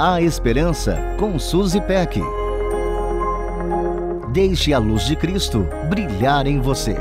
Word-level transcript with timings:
A 0.00 0.22
Esperança 0.22 0.96
com 1.18 1.40
Suzy 1.40 1.80
Peck. 1.80 2.20
Deixe 4.32 4.72
a 4.72 4.78
luz 4.78 5.04
de 5.04 5.16
Cristo 5.16 5.66
brilhar 5.90 6.46
em 6.46 6.60
você. 6.60 6.94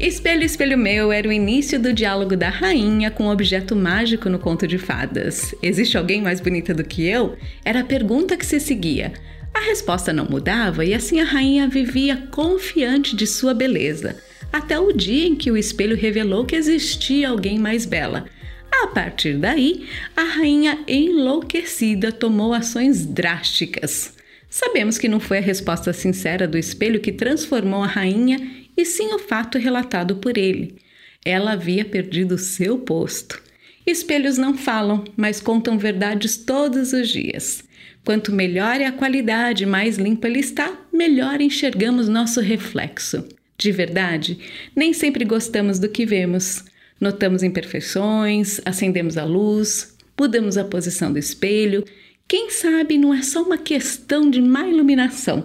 Espelho, 0.00 0.42
espelho 0.42 0.76
meu 0.76 1.12
era 1.12 1.28
o 1.28 1.32
início 1.32 1.78
do 1.78 1.92
diálogo 1.92 2.36
da 2.36 2.48
rainha 2.48 3.08
com 3.08 3.22
o 3.22 3.26
um 3.28 3.30
objeto 3.30 3.76
mágico 3.76 4.28
no 4.28 4.40
conto 4.40 4.66
de 4.66 4.76
fadas. 4.76 5.54
Existe 5.62 5.96
alguém 5.96 6.20
mais 6.20 6.40
bonita 6.40 6.74
do 6.74 6.82
que 6.82 7.06
eu? 7.06 7.36
Era 7.64 7.82
a 7.82 7.84
pergunta 7.84 8.36
que 8.36 8.44
se 8.44 8.58
seguia. 8.58 9.12
A 9.54 9.60
resposta 9.60 10.12
não 10.12 10.24
mudava 10.24 10.84
e 10.84 10.92
assim 10.92 11.20
a 11.20 11.24
rainha 11.24 11.68
vivia 11.68 12.24
confiante 12.32 13.14
de 13.14 13.28
sua 13.28 13.54
beleza, 13.54 14.16
até 14.52 14.78
o 14.78 14.92
dia 14.92 15.26
em 15.26 15.34
que 15.34 15.50
o 15.50 15.56
espelho 15.56 15.96
revelou 15.96 16.44
que 16.44 16.56
existia 16.56 17.28
alguém 17.28 17.58
mais 17.58 17.84
bela. 17.84 18.26
A 18.70 18.86
partir 18.86 19.36
daí, 19.36 19.86
a 20.16 20.22
rainha 20.22 20.78
enlouquecida 20.86 22.10
tomou 22.10 22.54
ações 22.54 23.04
drásticas. 23.04 24.14
Sabemos 24.48 24.98
que 24.98 25.08
não 25.08 25.20
foi 25.20 25.38
a 25.38 25.42
resposta 25.42 25.92
sincera 25.92 26.48
do 26.48 26.58
espelho 26.58 27.00
que 27.00 27.12
transformou 27.12 27.82
a 27.82 27.86
rainha 27.86 28.38
e 28.76 28.84
sim 28.84 29.12
o 29.12 29.18
fato 29.18 29.58
relatado 29.58 30.16
por 30.16 30.36
ele. 30.36 30.76
Ela 31.24 31.52
havia 31.52 31.84
perdido 31.84 32.38
seu 32.38 32.78
posto. 32.78 33.40
Espelhos 33.86 34.38
não 34.38 34.56
falam, 34.56 35.04
mas 35.16 35.40
contam 35.40 35.78
verdades 35.78 36.36
todos 36.36 36.92
os 36.92 37.08
dias. 37.08 37.62
Quanto 38.04 38.32
melhor 38.32 38.80
é 38.80 38.86
a 38.86 38.92
qualidade, 38.92 39.66
mais 39.66 39.98
limpo 39.98 40.26
ele 40.26 40.40
está, 40.40 40.72
melhor 40.92 41.40
enxergamos 41.40 42.08
nosso 42.08 42.40
reflexo. 42.40 43.24
De 43.60 43.70
verdade, 43.70 44.38
nem 44.74 44.92
sempre 44.92 45.24
gostamos 45.24 45.78
do 45.78 45.88
que 45.88 46.06
vemos. 46.06 46.64
Notamos 47.00 47.42
imperfeições, 47.42 48.60
acendemos 48.64 49.18
a 49.18 49.24
luz, 49.24 49.96
mudamos 50.18 50.56
a 50.56 50.64
posição 50.64 51.12
do 51.12 51.18
espelho. 51.18 51.84
Quem 52.26 52.50
sabe 52.50 52.96
não 52.96 53.12
é 53.12 53.22
só 53.22 53.42
uma 53.42 53.58
questão 53.58 54.30
de 54.30 54.40
má 54.40 54.66
iluminação, 54.66 55.44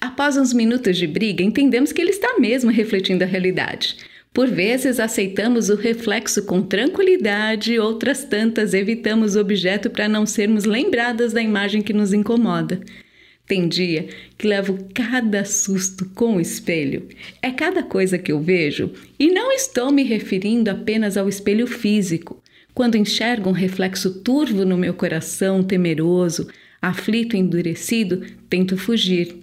Após 0.00 0.36
uns 0.36 0.52
minutos 0.52 0.96
de 0.96 1.06
briga, 1.06 1.42
entendemos 1.42 1.92
que 1.92 2.00
ele 2.00 2.10
está 2.10 2.38
mesmo 2.38 2.70
refletindo 2.70 3.24
a 3.24 3.26
realidade. 3.26 3.96
Por 4.32 4.48
vezes 4.48 5.00
aceitamos 5.00 5.70
o 5.70 5.76
reflexo 5.76 6.44
com 6.44 6.60
tranquilidade, 6.60 7.78
outras 7.78 8.24
tantas 8.24 8.74
evitamos 8.74 9.34
o 9.34 9.40
objeto 9.40 9.88
para 9.88 10.08
não 10.08 10.26
sermos 10.26 10.64
lembradas 10.64 11.32
da 11.32 11.40
imagem 11.40 11.80
que 11.80 11.94
nos 11.94 12.12
incomoda. 12.12 12.80
Tem 13.46 13.68
dia 13.68 14.08
que 14.36 14.46
levo 14.46 14.88
cada 14.92 15.44
susto 15.44 16.10
com 16.14 16.36
o 16.36 16.40
espelho. 16.40 17.08
É 17.40 17.50
cada 17.50 17.82
coisa 17.82 18.18
que 18.18 18.32
eu 18.32 18.40
vejo, 18.40 18.90
e 19.18 19.28
não 19.28 19.52
estou 19.52 19.92
me 19.92 20.02
referindo 20.02 20.68
apenas 20.68 21.16
ao 21.16 21.28
espelho 21.28 21.66
físico. 21.66 22.42
Quando 22.74 22.96
enxergo 22.96 23.48
um 23.48 23.52
reflexo 23.52 24.20
turvo 24.22 24.64
no 24.64 24.76
meu 24.76 24.92
coração, 24.92 25.62
temeroso, 25.62 26.48
aflito 26.82 27.36
e 27.36 27.38
endurecido, 27.38 28.26
tento 28.50 28.76
fugir. 28.76 29.38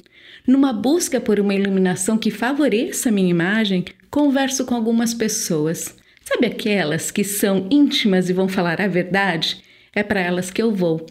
Numa 0.45 0.73
busca 0.73 1.21
por 1.21 1.39
uma 1.39 1.55
iluminação 1.55 2.17
que 2.17 2.29
favoreça 2.29 3.09
minha 3.09 3.29
imagem, 3.29 3.85
converso 4.11 4.65
com 4.65 4.75
algumas 4.75 5.13
pessoas. 5.13 5.95
Sabe 6.23 6.47
aquelas 6.47 7.09
que 7.09 7.23
são 7.23 7.67
íntimas 7.71 8.29
e 8.29 8.33
vão 8.33 8.49
falar 8.49 8.81
a 8.81 8.87
verdade? 8.87 9.63
É 9.95 10.03
para 10.03 10.19
elas 10.19 10.51
que 10.51 10.61
eu 10.61 10.71
vou. 10.71 11.05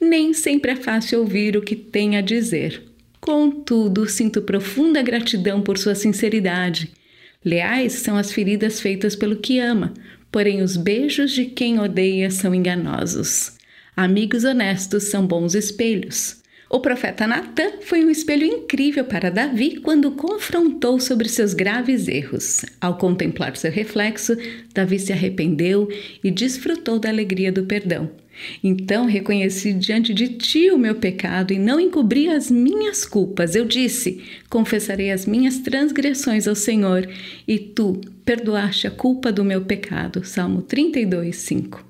Nem 0.00 0.32
sempre 0.34 0.72
é 0.72 0.76
fácil 0.76 1.20
ouvir 1.20 1.56
o 1.56 1.62
que 1.62 1.76
tem 1.76 2.16
a 2.16 2.20
dizer. 2.20 2.82
Contudo, 3.20 4.08
sinto 4.08 4.42
profunda 4.42 5.00
gratidão 5.02 5.62
por 5.62 5.78
sua 5.78 5.94
sinceridade. 5.94 6.92
Leais 7.44 7.94
são 7.94 8.16
as 8.16 8.32
feridas 8.32 8.80
feitas 8.80 9.16
pelo 9.16 9.36
que 9.36 9.58
ama, 9.58 9.94
porém 10.30 10.62
os 10.62 10.76
beijos 10.76 11.32
de 11.32 11.46
quem 11.46 11.78
odeia 11.78 12.30
são 12.30 12.54
enganosos. 12.54 13.52
Amigos 13.96 14.44
honestos 14.44 15.04
são 15.04 15.26
bons 15.26 15.54
espelhos. 15.54 16.42
O 16.68 16.80
profeta 16.80 17.26
Natan 17.26 17.80
foi 17.82 18.04
um 18.04 18.10
espelho 18.10 18.44
incrível 18.44 19.04
para 19.04 19.30
Davi 19.30 19.76
quando 19.76 20.10
confrontou 20.10 20.98
sobre 20.98 21.28
seus 21.28 21.54
graves 21.54 22.08
erros. 22.08 22.64
Ao 22.80 22.98
contemplar 22.98 23.56
seu 23.56 23.70
reflexo, 23.70 24.36
Davi 24.74 24.98
se 24.98 25.12
arrependeu 25.12 25.88
e 26.24 26.30
desfrutou 26.30 26.98
da 26.98 27.08
alegria 27.08 27.52
do 27.52 27.64
perdão. 27.64 28.10
Então 28.62 29.06
reconheci 29.06 29.72
diante 29.72 30.12
de 30.12 30.28
ti 30.28 30.70
o 30.70 30.78
meu 30.78 30.94
pecado 30.94 31.52
e 31.52 31.58
não 31.58 31.80
encobri 31.80 32.28
as 32.28 32.50
minhas 32.50 33.04
culpas. 33.04 33.54
Eu 33.54 33.64
disse: 33.64 34.22
Confessarei 34.48 35.10
as 35.10 35.26
minhas 35.26 35.58
transgressões 35.58 36.46
ao 36.46 36.54
Senhor, 36.54 37.08
e 37.46 37.58
tu 37.58 38.00
perdoaste 38.24 38.86
a 38.86 38.90
culpa 38.90 39.30
do 39.32 39.44
meu 39.44 39.62
pecado. 39.62 40.24
Salmo 40.24 40.62
32, 40.62 41.36
5. 41.36 41.84